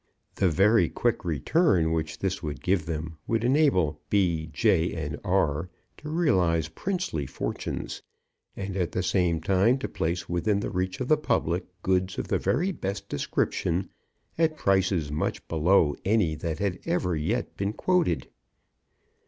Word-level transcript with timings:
The 0.33 0.49
very 0.49 0.89
quick 0.89 1.23
return 1.23 1.91
which 1.91 2.17
this 2.17 2.41
would 2.41 2.63
give 2.63 2.87
them, 2.87 3.19
would 3.27 3.43
enable 3.43 4.01
B. 4.09 4.49
J. 4.51 4.93
and 4.95 5.19
R. 5.23 5.69
to 5.97 6.09
realize 6.09 6.69
princely 6.69 7.27
fortunes, 7.27 8.01
and 8.55 8.75
at 8.75 8.93
the 8.93 9.03
same 9.03 9.41
time 9.41 9.77
to 9.77 9.87
place 9.87 10.27
within 10.27 10.59
the 10.59 10.71
reach 10.71 11.01
of 11.01 11.07
the 11.07 11.17
public 11.17 11.65
goods 11.83 12.17
of 12.17 12.29
the 12.29 12.39
very 12.39 12.71
best 12.71 13.09
description 13.09 13.89
at 14.39 14.57
prices 14.57 15.11
much 15.11 15.47
below 15.47 15.95
any 16.03 16.33
that 16.33 16.57
had 16.57 16.79
ever 16.83 17.15
yet 17.15 17.55
been 17.55 17.71
quoted." 17.73 18.27